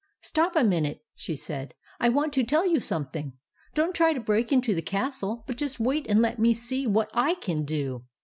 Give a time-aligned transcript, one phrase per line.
[0.23, 3.33] "Stop a minute," she said." I want to tell you something.
[3.75, 7.11] Don't try to break into the castle, but just wait and let me see what
[7.39, 8.03] / can do.